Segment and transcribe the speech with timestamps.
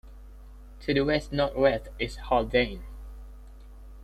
[0.79, 2.81] To the west-northwest is Haldane.